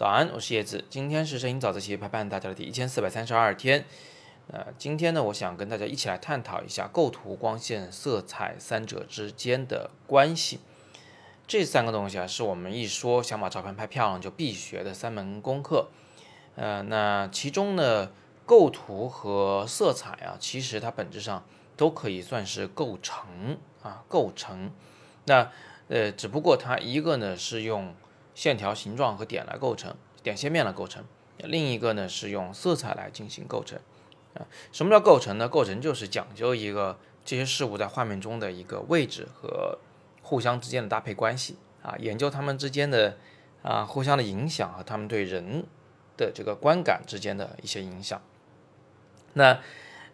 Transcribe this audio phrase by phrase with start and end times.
[0.00, 0.82] 早安，我是叶子。
[0.88, 3.84] 今天是摄影早自习陪伴大家的第一千四百三十二天。
[4.50, 10.60] 呃，今天呢，我想跟大家一起来探讨一下构图、光线、色彩三者之间的关系。
[11.46, 15.88] 这三个东西啊，是我们一说想把照片拍漂亮就必学的三门功课。
[16.56, 18.10] 呃，那其中呢，
[18.46, 21.44] 构图和色彩啊，其实它本质上
[21.76, 24.72] 都可以算是构成啊，构成。
[25.26, 25.52] 那
[25.88, 27.94] 呃，只不过它一个呢是用
[28.40, 31.02] 线条、形状和点来构成，点、线、面来构成；
[31.36, 33.78] 另一个呢是用色彩来进行构成。
[34.32, 35.46] 啊，什么叫构成呢？
[35.46, 39.78] 构成就是讲究一个这些事物在画面中的一个位置和
[40.22, 43.18] 互相之间的搭配关系啊，研究它们之间的
[43.62, 45.66] 啊互相的影响和它们对人
[46.16, 48.22] 的这个观感之间的一些影响。
[49.34, 49.60] 那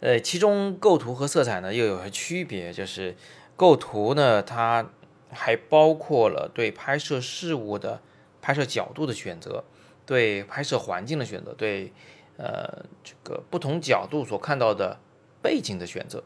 [0.00, 3.14] 呃，其中构图和色彩呢又有些区别，就是
[3.54, 4.90] 构图呢它
[5.30, 8.00] 还包括了对拍摄事物的。
[8.46, 9.64] 拍摄角度的选择，
[10.06, 11.92] 对拍摄环境的选择，对
[12.36, 15.00] 呃这个不同角度所看到的
[15.42, 16.22] 背景的选择。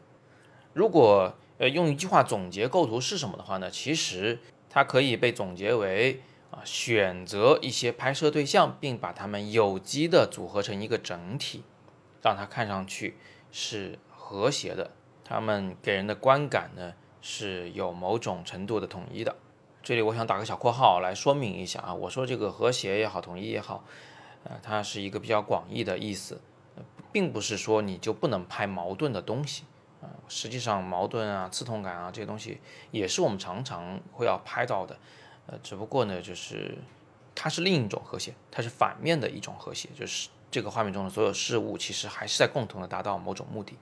[0.71, 3.71] 如果呃用一句话总结构图是什么的话呢？
[3.71, 4.37] 其实
[4.69, 11.63] 它可以被总结为啊选择一些拍摄对象，并把它们有机的组合成一个整体，
[12.21, 13.17] 让它看上去
[13.51, 14.91] 是和谐的，
[15.23, 19.35] 它们给人的观感呢是有某种程度的统一的。
[19.83, 23.83] 这里我想打个小括号来说明一下啊，我说这个和谐也好，统一也好，
[24.43, 26.39] 呃，它是一个比较广义的意思，
[27.11, 29.63] 并不是说你就不能拍矛盾的东西
[29.99, 30.05] 啊。
[30.27, 34.99] 实际上，矛盾啊、刺痛感啊这些东西也是我们常常会要拍到的，
[35.47, 36.77] 呃，只不过呢，就是
[37.33, 43.75] 它是另一种和谐，它是反面的一种和谐，就是这个画面中的所有事物其实还是在共同的达到某种目的。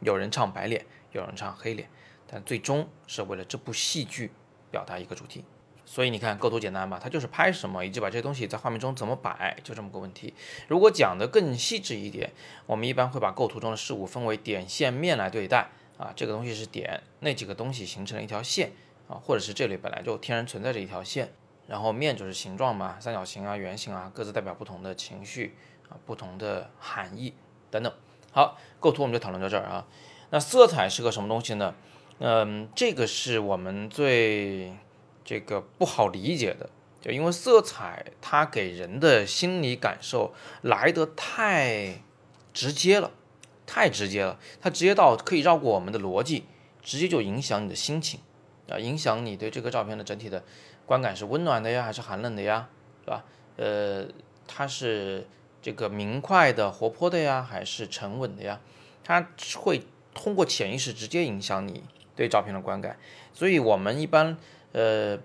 [0.00, 1.90] 有人唱白脸，有人唱黑脸，
[2.26, 4.32] 但最终是为了这部戏剧。
[4.70, 5.44] 表达一个主题，
[5.84, 10.34] 所以你看构图简单吧，它就是拍什么，以及把这些东西在画面中怎么摆，就这么个问题。
[10.68, 12.32] 如果讲的更细致一点，
[12.66, 16.12] 我们一般会把构图中的事物分为点、线、面来对待啊。
[16.16, 18.72] 这个东西是点，那几个东西形成了一条线
[19.08, 21.32] 啊，或者是这里本来就天然存在着一条线，
[21.66, 25.56] 然后面就是形状嘛，三角形啊、圆形啊，各自代表不同的情绪
[25.88, 27.34] 啊、不同的含义
[27.70, 27.92] 等等。
[28.32, 29.86] 好，构图我们就讨论到这儿啊。
[30.30, 31.72] 那色彩是个什么东西呢？
[32.18, 34.72] 嗯，这个是我们最
[35.22, 36.70] 这个不好理解的，
[37.02, 40.32] 就因为色彩它给人的心理感受
[40.62, 42.00] 来得太
[42.54, 43.10] 直接了，
[43.66, 46.44] 太直接了，它直接到可以绕过我们的逻辑，
[46.82, 48.20] 直接就影响你的心情
[48.70, 50.42] 啊，影响你对这个照片的整体的
[50.86, 52.70] 观感是温暖的呀，还是寒冷的呀，
[53.04, 53.24] 是吧？
[53.58, 54.06] 呃，
[54.46, 55.26] 它是
[55.60, 58.60] 这个明快的、活泼的呀，还是沉稳的呀？
[59.04, 59.82] 它会
[60.14, 61.84] 通过潜意识直接影响你。
[62.16, 62.98] 对照片的观感，
[63.34, 64.38] 所以我们一般，
[64.72, 65.18] 呃，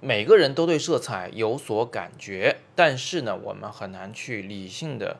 [0.00, 5.18] 每个人都对色彩有所感觉，但是呢，我们很难去理性的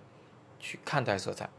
[0.58, 1.50] 去看待色彩。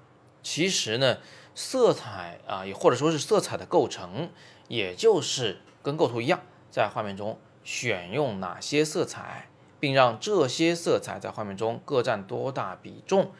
[0.41, 1.19] 其实呢，
[1.53, 4.31] 色彩啊，也或者说是色彩的构成，
[4.67, 6.41] 也就是跟构图一样，
[6.71, 9.47] 在画面中选用哪些色彩，
[9.79, 13.31] 并让这些色彩在画面中各占多大比重，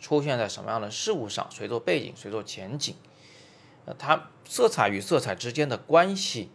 [0.00, 2.96] 出现在什么样的事物上，谁做背景，谁做前景。
[3.86, 6.50] 呃，它色彩与色彩之间的关系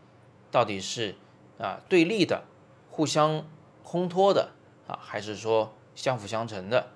[0.52, 1.16] 到底是
[1.58, 2.44] 啊对立的、
[2.90, 3.46] 互相
[3.84, 4.52] 烘托的
[4.88, 6.88] 啊，还是说相辅相成的？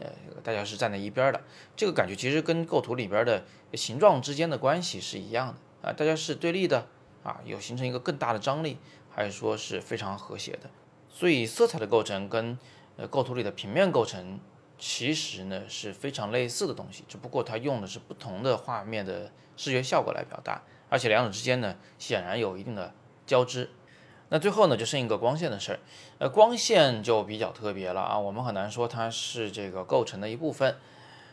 [0.00, 0.08] 呃，
[0.42, 1.40] 大家是站在一边的，
[1.76, 3.44] 这个感觉其实跟构图里边的
[3.74, 5.48] 形状之间的关系是一样
[5.82, 5.92] 的啊。
[5.92, 6.86] 大家是对立的
[7.22, 8.78] 啊，有形成一个更大的张力，
[9.10, 10.70] 还是说是非常和谐的？
[11.08, 12.58] 所以色彩的构成跟
[12.96, 14.40] 呃构图里的平面构成
[14.84, 19.30] 其实呢是非常类似的东西，只不过它用的是不同的画面的。
[19.54, 22.94] 视觉效果来表达，而且两者之间呢，显然有一定的
[23.26, 23.70] 交织。
[24.30, 25.78] 那最后呢，就剩一个光线的事儿。
[26.18, 30.74] 呃，光线就比较特别了啊，我们很难说它是这个构成的一部分。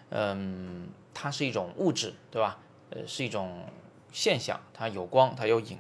[0.10, 2.60] 嗯，它是一种物质，对吧？
[2.90, 3.64] 呃，是一种
[4.12, 5.78] 现象，它有光，它有影。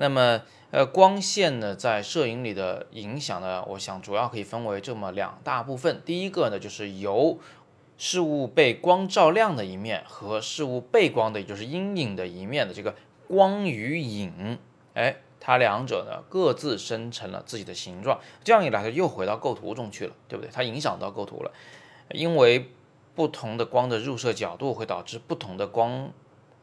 [0.00, 0.40] 那么，
[0.70, 6.00] 呃，光线呢，在摄影里的影响呢，我想主要可以分为这么两大部分。
[6.06, 7.38] 第一个呢，就是由
[7.98, 12.94] 事物被光照亮的一面和事物背光的，也就是阴影的一面的这个
[13.28, 14.58] 光与影，
[14.94, 18.18] 哎，它两者呢各自生成了自己的形状。
[18.42, 20.50] 这样一来，它又回到构图中去了，对不对？
[20.50, 21.52] 它影响到构图了，
[22.12, 22.70] 因为
[23.14, 26.10] 不同的光的入射角度会导致不同的光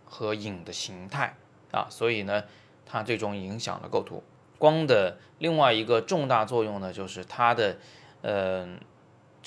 [0.05, 1.35] 和影的形态
[1.71, 2.43] 啊，所以呢，
[2.87, 4.23] 它最终影响了构图。
[4.57, 7.77] 光的另外一个重大作用呢，就是它的，
[8.21, 8.79] 嗯。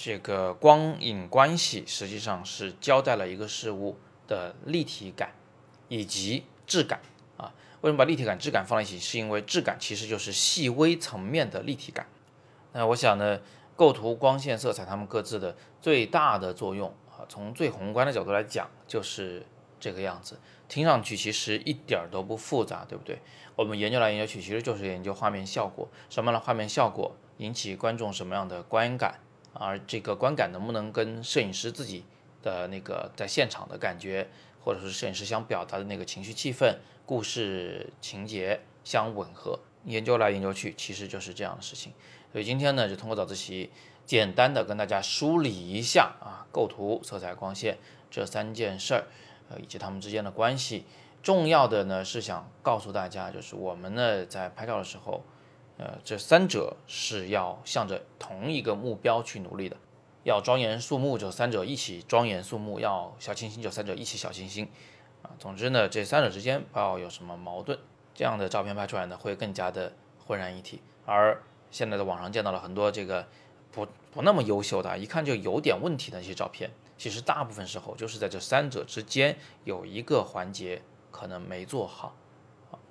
[0.03, 5.35] 这个光影关系实际上是交代了一个事物的立体感
[5.89, 7.01] 以及质感
[7.37, 7.53] 啊。
[7.83, 8.99] 为什么把立体感、质感放在一起？
[8.99, 12.07] 是因为质感其实就是细微层面的立体感。
[12.73, 13.41] 那我想呢，
[13.77, 19.45] 构图、光线、色彩，它们各自的最大的作用啊，从最宏观的角度来讲，就是
[19.79, 20.39] 这个样子。
[20.71, 23.19] 听上去其实一点都不复杂，对不对？
[23.57, 29.19] 我们研究来研究去，其实就是研究画面效果，什么样的画面效果引起观众什么样的观感，
[29.53, 32.05] 而这个观感能不能跟摄影师自己
[32.41, 34.29] 的那个在现场的感觉，
[34.65, 39.59] 或者是摄影师想表达的那个情绪、气氛、故事情节相吻合？
[39.85, 41.93] 研究来研究去，其实就是这样的事情。
[42.33, 43.71] 所以今天呢，就通过早自习，
[44.07, 47.79] 简单的跟大家梳理一下啊，构图、色彩、光线
[48.11, 49.07] 这三件事儿，
[49.51, 50.87] 呃，以及它们之间的关系。
[51.23, 55.23] 重要的呢是想告诉大家，就是我们呢在拍照的时候，
[55.77, 59.77] 呃，这三者是要向着同一个目标去努力的，
[60.25, 64.67] 要庄严肃穆，就三者一起庄严肃穆；要小清新，就三者一起小清新。
[65.23, 67.79] 啊，总之呢，这三者之间不要有什么矛盾，
[68.15, 69.93] 这样的照片拍出来呢会更加的
[70.25, 70.81] 浑然一体。
[71.05, 73.27] 而现在的网上见到了很多这个
[73.71, 76.71] 不不那么优秀的，一看就有点问题的一些照片，
[77.01, 80.83] 其实大部分时候就是在这三者之间有一个环节。
[81.13, 82.15] 可能没做好，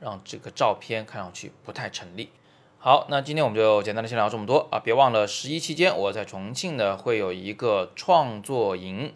[0.02, 2.30] 让这个照片看上去不太成立。
[2.78, 4.78] 好，那今天我们就简单的先聊这么多啊！
[4.78, 9.14] 别忘了十一期间我在重庆呢会有一个创作营，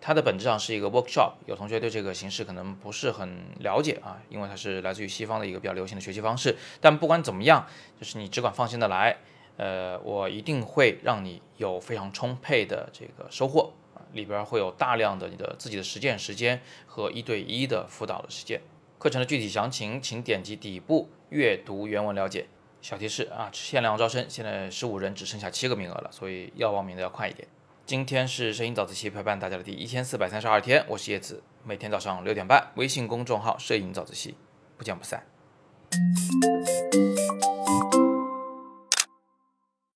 [0.00, 1.34] 它的本质上是一个 workshop。
[1.46, 6.56] 有同学对这个形式可能不是很了解啊，因为它是来自于西方的一个比较流行的学习方式。
[6.80, 7.64] 但不管怎么样，
[7.98, 9.18] 就是你只管放心的来，
[9.56, 13.72] 呃，我一定会让你有非常充沛的这个收获。
[14.12, 18.60] 里边会有大量的你的自己的实践时间和一对一的辅导的时间。
[18.98, 22.46] 课程的具体详情，请点击底部阅读原文了解。
[22.82, 27.46] 小提示啊，限量招生，现在十五人只剩下七个名额了，所以要报名的要快一点。
[27.84, 34.34] 今天是摄影早自习陪伴大家的第一千四百三十二天，我是叶子，每天早上六点半，微信公众号摄影早自习，
[34.76, 35.26] 不见不散。